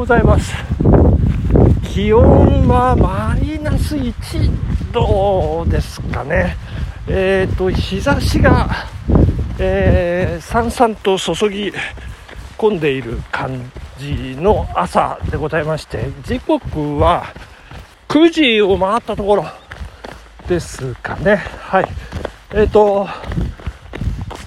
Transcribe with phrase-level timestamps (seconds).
[0.00, 0.54] ございます。
[1.92, 6.56] 気温はマイナス1度ですかね。
[7.06, 8.66] えっ、ー、と日差しが、
[9.58, 11.70] えー、さんさんと注ぎ
[12.56, 17.26] 込んでいる感じの朝でございまして時刻は
[18.08, 19.44] 9時を回ったところ
[20.48, 21.36] ですかね。
[21.36, 21.88] はい。
[22.54, 23.06] えっ、ー、と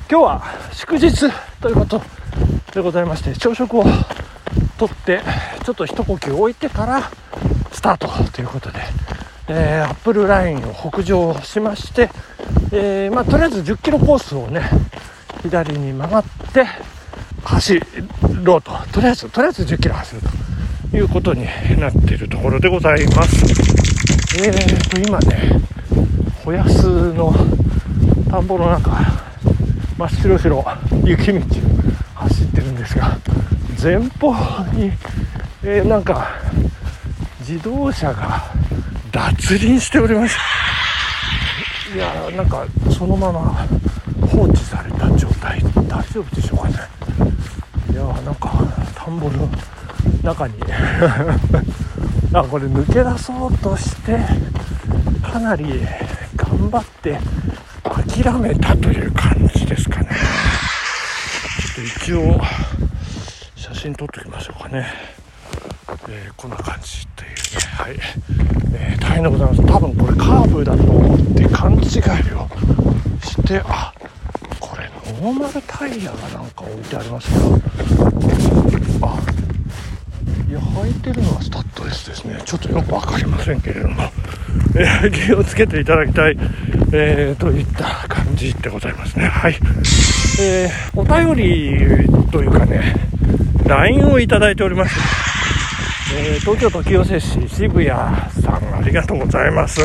[0.09, 2.01] 今日は祝日ということ
[2.73, 3.85] でございまして朝食を
[4.87, 5.21] とって
[5.63, 7.09] ちょっと一呼吸置いてから
[7.71, 8.09] スタート。
[8.31, 8.79] ということで、
[9.47, 12.09] えー、アップルラインを北上しまして、
[12.71, 14.61] えー、まあ、とりあえず10キロコースをね
[15.41, 16.65] 左に曲がって
[17.43, 17.81] 走
[18.43, 18.71] ろうと。
[18.91, 20.21] とりあえずとりあえず10キロ走る
[20.91, 21.45] ということに
[21.79, 23.35] なっているところでございます。
[24.45, 25.61] えーと今ね
[26.43, 27.33] 穂安の
[28.29, 28.91] 田んぼの中
[29.97, 30.65] 真っ白白
[31.05, 31.43] 雪道を
[32.15, 33.17] 走ってるんですが
[33.83, 34.31] 前方
[34.71, 34.93] に、
[35.61, 36.39] えー、なんか
[37.41, 38.41] 自動車が
[39.11, 40.37] 脱輪しております。
[41.93, 42.65] いやなんか
[42.97, 43.67] そのまま
[44.25, 45.61] 放置された状態。
[45.85, 46.75] 大丈夫でしょうかね。
[47.91, 48.53] いやなんか
[48.95, 49.49] 田んぼの
[50.23, 50.53] 中に
[52.33, 54.17] あこれ抜け出そうとして
[55.21, 55.85] かなり
[56.37, 57.19] 頑張って
[57.83, 60.07] 諦めたという感じですかね。
[61.59, 62.41] ちょっと一応
[63.73, 64.85] 写真撮っておきましょうかね、
[66.07, 67.35] えー、こんな感じというね。
[67.75, 67.95] はい、
[68.75, 69.65] えー、大変でございます。
[69.65, 71.81] 多分これカーブだと思って勘違いを
[73.25, 73.91] してあ
[74.59, 74.89] これ
[75.21, 77.45] ノーマルタイヤがなんか置いてありますけど
[79.01, 79.19] あ
[80.47, 82.39] いや履いてるのはスタッドレスですね。
[82.45, 84.03] ちょっとよく分かりませんけれども、
[84.75, 86.37] えー、気をつけていただきたい、
[86.93, 89.25] えー、といった感じでございますね。
[89.25, 89.55] はい、
[90.39, 93.12] えー、お便りというかね
[93.73, 94.95] LINE をいただいております、
[96.15, 99.81] えー、東京都清瀬市渋谷さんありがとうございます、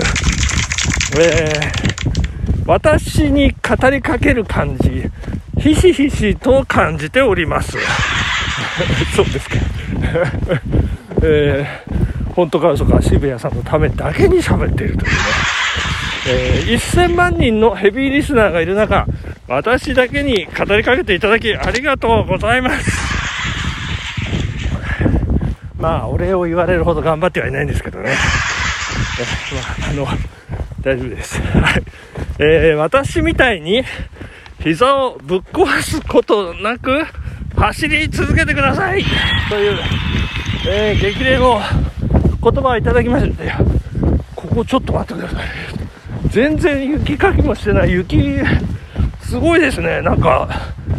[1.19, 5.05] えー、私に語りかける感じ
[5.59, 7.77] ひしひしと感じております。
[9.17, 9.57] そうですか。
[11.23, 15.19] えー、本当か嘘か渋谷さんのためだけに喋っているというね、
[16.29, 19.07] えー、1000万人のヘビーリスナーがいる中
[19.49, 23.08] 私だけに語りかけていただきありがとうございます。
[25.79, 30.07] まあお礼を言われるほど頑張ってはいないんですけどね、えまあ、あの
[30.83, 31.83] 大丈夫です、はい。
[32.41, 33.85] えー、私みたいに
[34.61, 37.05] 膝をぶっ壊すことなく
[37.57, 39.05] 走り続けてください！
[39.49, 39.79] という、
[40.69, 41.61] えー、激励の
[42.43, 43.65] 言葉をいただきました
[44.35, 45.49] ここちょっと待ってください。
[46.29, 47.93] 全然雪かきもしてない。
[47.93, 48.39] 雪
[49.23, 50.03] すごいですね。
[50.03, 50.49] なんか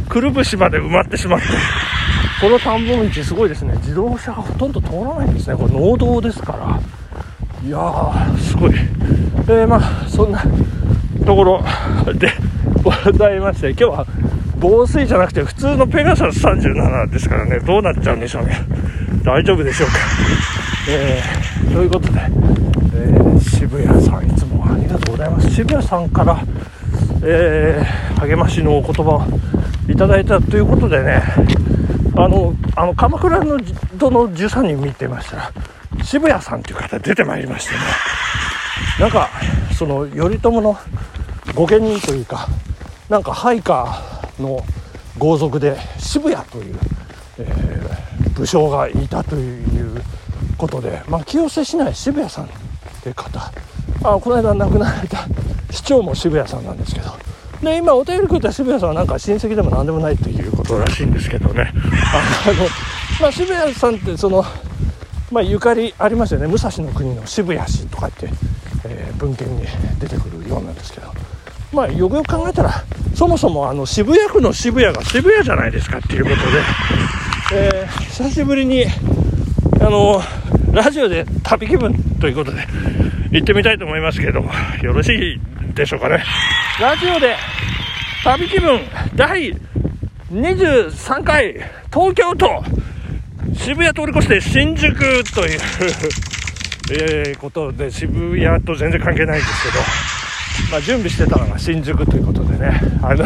[0.08, 1.46] くるぶしまで埋まってしまって。
[2.42, 3.74] この田んぼ道すごいですね。
[3.78, 5.58] 自動車がほとんど通らないんですね。
[5.58, 6.80] これ農道ですから。
[7.68, 8.72] いやーすごい。
[8.74, 10.42] えー、まあそんな
[11.26, 11.62] ところ
[12.16, 12.32] で
[12.82, 14.06] ございまして今日は
[14.58, 17.60] 防水じゃなくて普通のペガサス37ですからね。
[17.60, 18.58] どうなっちゃうんでしょうね。
[19.24, 19.96] 大丈夫でしょうか。
[20.88, 22.22] えー、ということで、
[22.96, 25.50] えー、渋谷さんいつもありがとうございます。
[25.50, 26.40] 渋谷さんから、
[27.22, 29.24] えー、励ましのお言葉を
[29.90, 31.22] いただいたということでね。
[32.22, 33.58] あのあの鎌倉の
[33.96, 35.52] 殿の13人見てましたら
[36.04, 37.80] 渋谷さんという方出てまいりましてね。
[39.00, 39.30] なんか
[39.78, 40.78] その頼朝の
[41.56, 42.48] 御家人というか
[43.08, 44.02] なんか配下
[44.38, 44.62] の
[45.18, 46.76] 豪族で渋谷という、
[47.38, 50.02] えー、武将がいたという
[50.58, 52.50] ことで、まあ、清瀬市内渋谷さんっ
[53.02, 53.40] て方。
[54.04, 55.26] あこの間亡くなられた
[55.72, 57.12] 市長も渋谷さんなんですけど。
[57.62, 60.39] で今お便りくれた渋谷さんはなんか親戚でも何でもないという
[60.70, 61.74] ことらしいんですけどね。
[62.14, 62.68] あの、
[63.20, 64.46] まあ、渋谷さんってその、
[65.32, 66.48] まあ、ゆかりありますよね。
[66.48, 68.30] 武蔵の国の渋谷市とかって、
[68.86, 69.66] えー、文献に
[70.00, 71.08] 出てくるようなんですけど。
[71.72, 76.42] まあよくよく考えたらそもそもあの渋谷区の渋谷が渋谷じゃないですかっていうことで、
[77.54, 78.86] えー、久しぶりに
[79.80, 80.20] あの
[80.72, 82.68] ラジオで旅気分ということで
[83.30, 84.40] 行ってみたいと思いますけど
[84.82, 85.40] よろしい
[85.76, 86.24] でしょうかね。
[86.82, 87.36] ラジオで
[88.24, 88.80] 旅気分
[89.16, 89.56] 第
[90.32, 91.54] 23回
[91.92, 92.64] 東京都
[93.56, 95.60] 渋谷通り越して新宿という
[96.94, 103.26] えことで渋谷と全然関係ないんですけど、まあ、準備してたのが新宿ということでねあの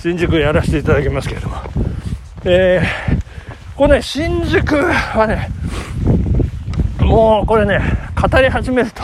[0.00, 1.56] 新宿やらせていただきますけれども、
[2.44, 5.50] えー、これね新宿はね
[7.00, 7.80] もうこれね
[8.14, 9.02] 語り始めると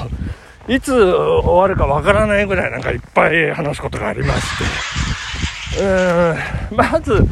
[0.68, 4.95] いつ終わるかわからないぐらいなんかいっぱい話すことがありまして、
[5.78, 7.26] うん、まず、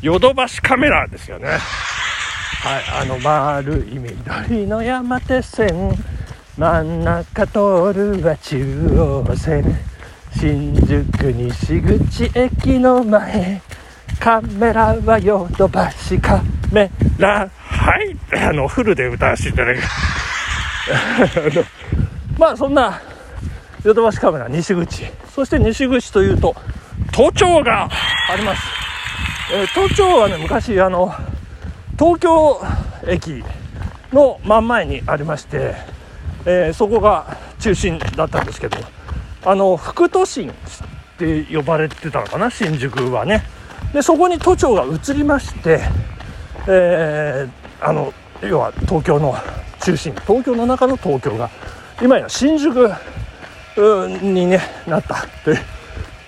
[0.00, 1.48] ヨドバシカメラですよね。
[1.48, 5.92] はい、あの丸い緑の山手線
[6.58, 9.90] 真ん中通るは中央線。
[10.38, 13.62] 新宿西口駅の前。
[14.20, 17.48] カメラはヨドバシカメラ。
[17.48, 18.16] はい。
[18.36, 21.64] あのフルで歌わせていただきます。
[22.38, 23.00] まあそんな
[23.82, 25.06] ヨドバシカメラ西口。
[25.34, 26.54] そして西口というと
[27.12, 27.88] 都庁が
[28.28, 28.62] あります、
[29.52, 31.12] えー、都庁はね昔あの
[31.98, 32.60] 東京
[33.06, 33.42] 駅
[34.12, 35.74] の真ん前にありまして、
[36.44, 38.78] えー、そこが中心だったんですけど
[39.44, 40.54] あの副都心っ
[41.18, 43.42] て呼ばれてたのかな新宿はね。
[43.92, 45.80] でそこに都庁が移りまして、
[46.68, 49.34] えー、あの要は東京の
[49.80, 51.50] 中心東京の中の東京が
[52.00, 52.90] 今や新宿
[54.22, 55.58] に、ね、なったという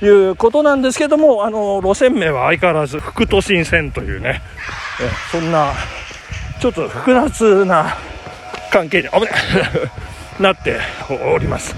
[0.02, 4.42] いうことなんですけどもあの路線名は相変わらず副都心線というね
[5.00, 5.72] えそんな
[6.60, 7.96] ちょっと複雑な
[8.70, 9.30] 関係に危ない
[10.42, 10.80] なって
[11.34, 11.76] おります。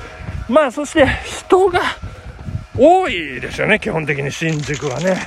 [0.48, 1.80] まあそして人が
[2.76, 5.26] 多いですよね基本的に新宿はね。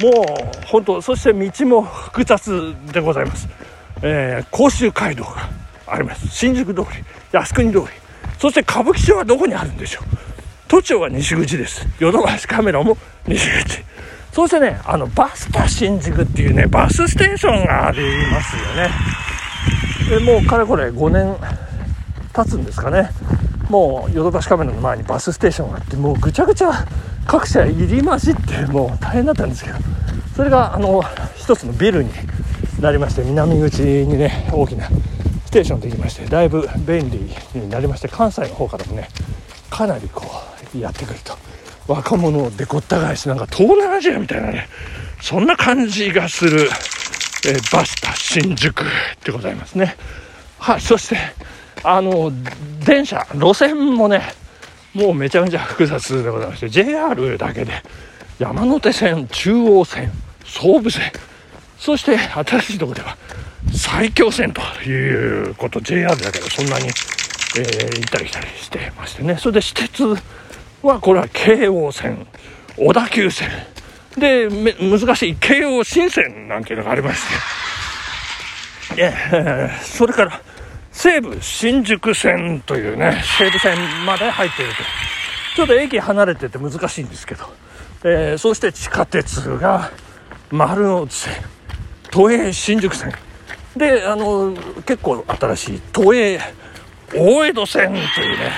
[0.00, 3.48] もう本当そして道も複雑でございます、
[4.02, 5.48] えー、甲州街道が
[5.86, 6.26] あります。
[6.28, 7.86] 新宿通り靖国通り。
[8.38, 10.33] そして歌舞伎町はどこにあるんでしょう。
[10.74, 12.96] 都庁は西口ですヨドバシカメラも
[13.28, 13.84] 西口
[14.32, 18.00] そしてね、あの、バスタ新宿っていうね、バスステーションがあり
[18.32, 18.90] ますよね。
[20.10, 21.36] で、もうかれこれ5年
[22.32, 23.10] 経つんですかね。
[23.70, 26.84] もうヨドバシカメラの前にバスステーションがあって、もうぐちゃぐちゃ
[27.28, 29.76] 各社入り混じってもう大変だったんですけど、
[30.34, 31.00] それがあの、
[31.36, 32.10] 一つのビルに
[32.80, 34.88] なりまして、南口にね、大きな
[35.46, 37.20] ステーションできまして、だいぶ便利
[37.60, 39.08] になりまして、関西の方からもね、
[39.70, 41.36] かなりこう、やってくると。
[41.86, 44.68] 若者をでごった返しなんか東南アジアみたいなね。
[45.20, 46.68] そんな感じがする、
[47.46, 48.84] えー、バスタ新宿
[49.24, 49.96] でございますね。
[50.58, 51.16] はいそして
[51.82, 52.32] あの
[52.86, 54.22] 電車路線もね
[54.94, 57.72] もうめちゃめちゃ複雑でございまして JR だけで
[58.38, 60.10] 山手線中央線
[60.46, 61.12] 総武線
[61.78, 63.16] そして新しいとこでは
[63.74, 69.36] 埼京線ということ JR だけどそんなに、えー、行ったり来たりしてましてね。
[69.36, 70.02] それで私鉄
[70.88, 72.26] はこれは京王線
[72.76, 73.50] 小田急線。
[74.16, 77.20] で難しい京王新線なんていうのがありまし
[78.96, 80.40] て、え、それから
[80.92, 83.76] 西武新宿線というね西武線
[84.06, 84.78] まで入っていると。
[85.56, 87.44] ちょっと駅離れてて難しいんですけど、
[88.04, 89.90] えー、そして地下鉄が
[90.50, 91.34] 丸ノ内線
[92.10, 93.12] 都営新宿線。
[93.76, 94.52] であの
[94.86, 96.38] 結構新しい都営
[97.12, 98.52] 大江戸線というね。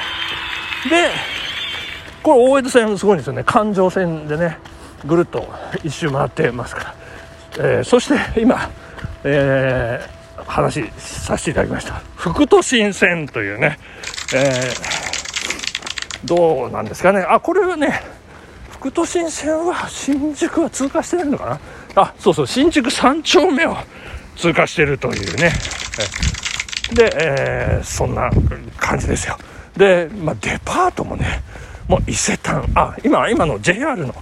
[0.91, 1.36] で
[2.27, 3.45] これ大江戸線すごいんですよね。
[3.45, 4.59] 環状線でね
[5.05, 5.49] ぐるっと
[5.85, 6.95] 一周回ってますから、
[7.59, 8.69] えー、そして今、
[9.23, 12.03] えー、話させていただきました。
[12.17, 13.79] 副都心線というね、
[14.35, 17.21] えー、どうなんですかね。
[17.21, 18.03] あこれはね
[18.71, 21.61] 副都心線は新宿は通過してるのかな。
[21.95, 23.77] あそうそう新宿3丁目を
[24.35, 25.53] 通過してるというね。
[26.93, 28.29] で、えー、そんな
[28.79, 29.39] 感じですよ。
[29.77, 31.45] で、まあ、デパートもね
[31.89, 34.15] もう伊勢丹、あ、今、今の JR の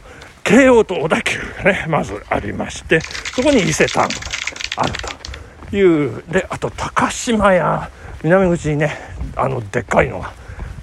[0.42, 4.08] 京王と小田急がね、まずありまして、そこに伊勢丹
[4.76, 4.92] ある
[5.70, 7.90] という、で、あと高島屋、
[8.22, 8.96] 南口にね、
[9.36, 10.32] あの、でっかいのが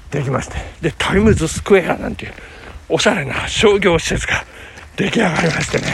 [0.09, 2.33] できまして、で、タイムズスクエアなんていう、
[2.89, 4.43] おしゃれな商業施設が
[4.95, 5.88] 出来上がりましてね、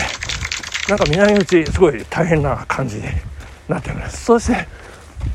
[0.87, 3.03] なんか南口、すごい大変な感じに
[3.67, 4.23] なっております。
[4.23, 4.67] そして、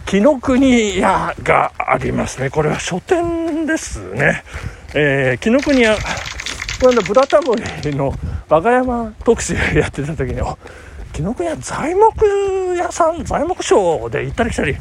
[0.06, 2.48] 紀ノ国屋がありますね。
[2.48, 4.44] これは書店ですね。
[4.94, 5.96] えー、紀ノ国屋
[6.80, 8.12] これのブラタモリの
[8.48, 10.40] 和歌山特集やってた時に
[11.12, 12.26] 紀ノ国屋材木
[12.76, 14.76] 屋さん材木商で行ったり来たり。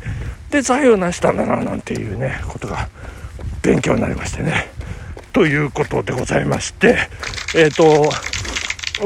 [0.51, 2.89] で財を成したんだななんていうねことが
[3.61, 4.69] 勉強になりましてね。
[5.31, 6.97] ということでございまして。
[7.55, 8.11] えっ、ー、と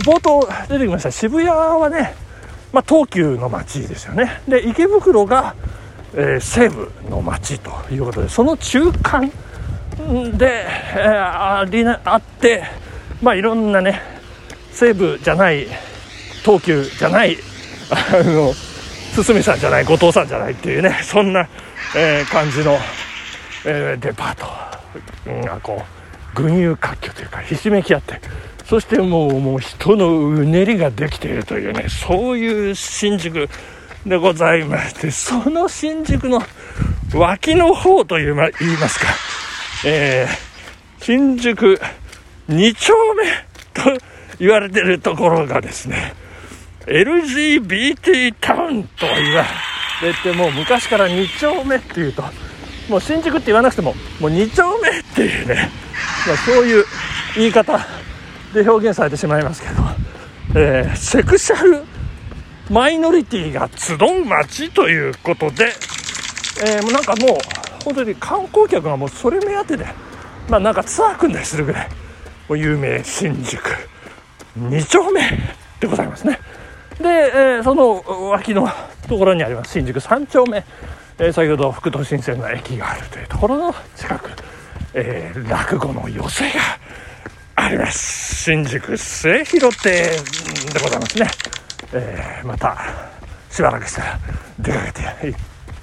[0.02, 1.12] 冒頭出てきました。
[1.12, 2.16] 渋谷はね、
[2.74, 4.42] まあ、東急の街ですよね。
[4.48, 5.56] で池袋が、
[6.16, 9.32] えー、西武の街ということでその中間
[10.38, 12.64] で、えー、ありなあって
[13.22, 14.02] まあいろんなね
[14.72, 15.68] 西武じゃない
[16.44, 17.38] 東急じゃない
[17.90, 18.54] あの
[19.16, 21.48] 堤さんじゃない後藤さんじゃないっていうねそんな、
[21.96, 22.78] えー、感じの、
[23.66, 28.20] えー、デパートがこう群雄割拠というかひしめき合って
[28.66, 33.48] そしてもうもう人のうねりができているというねそういう新宿
[34.06, 36.42] でございましてその新宿の
[37.14, 39.35] 脇の方という、ま、言いますか。
[39.86, 41.80] えー、新宿
[42.50, 43.24] 2丁目
[43.74, 44.04] と
[44.40, 46.16] 言われてるところがですね、
[46.88, 49.46] LGBT タウンと言わ
[50.02, 52.24] れてもう昔から2丁目っていうと
[52.90, 55.70] もう新宿って言わなくてももう2丁目っていうね、
[56.28, 56.86] まあ、そういう
[57.36, 57.80] 言い方
[58.54, 59.74] で表現されてしまいますけど、
[60.60, 61.84] えー、セクシャル
[62.70, 65.74] マイノリティが集う街ということで、
[66.66, 69.86] えー、なんかもう本当に観光客がもうそれ目当てで、
[70.50, 71.90] まあ、なんかツアー組んだりするぐらい
[72.50, 73.62] もう有名新宿
[74.60, 75.22] 2丁目
[75.80, 76.40] でございますね。
[76.98, 78.68] で、えー、その脇の
[79.08, 80.66] ところにあります新宿3丁目、
[81.20, 84.32] えー、先ほど副都心線の駅があるというところの近く、
[84.96, 86.52] えー、落語の寄せが
[87.56, 88.44] あります。
[88.46, 91.28] 新宿末広亭でございますね、
[91.94, 92.78] えー、また
[93.52, 94.20] しばらくしたら
[94.60, 95.40] 出かけて行っ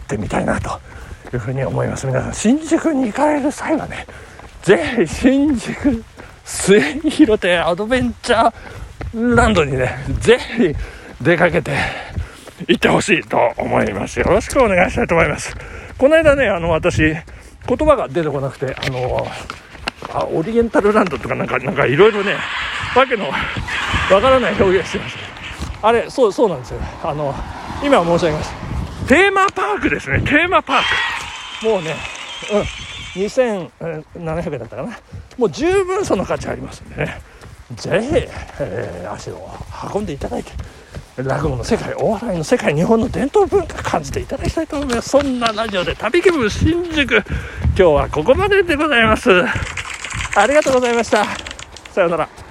[0.09, 0.91] てみたいなと。
[1.36, 2.06] いうふうに思います。
[2.06, 4.06] 皆さん新宿に行かれる際はね
[4.62, 6.04] ぜひ新宿
[6.44, 10.74] 末広亭アドベンチャーランドにねぜひ
[11.22, 11.72] 出かけて
[12.68, 14.18] 行ってほしいと思います。
[14.18, 15.56] よろしくお願いしたいと思います。
[15.98, 17.16] この間ねあの私言
[17.64, 19.26] 葉が出てこなくてあの
[20.12, 22.36] あオリエンタルランドとかなんかなんかいろいろね
[22.96, 23.32] わけのわ
[24.08, 25.14] からない表現してまし
[25.80, 25.88] た。
[25.88, 26.80] あれそうそうなんですよ。
[27.02, 27.34] あの
[27.84, 30.20] 今申し上げましたテーマパークですね。
[30.20, 30.84] テーマパーク。
[31.62, 31.95] もうね
[32.52, 32.62] うん
[33.14, 34.99] 2700円だったかな。
[35.37, 37.21] もう十分その価値ありますんでね。
[37.76, 38.09] ぜひ、
[38.61, 39.49] えー、足を
[39.95, 40.52] 運んでいただいて
[41.16, 45.11] 落語の世界お笑いの世界日本の伝統文化感じていただきたいと思います。
[45.11, 47.14] そんなラジオで旅気分新宿。
[47.14, 47.25] 今
[47.75, 49.31] 日はここまででございます。
[50.35, 51.25] ありがとうございました。
[51.92, 52.41] さようなら。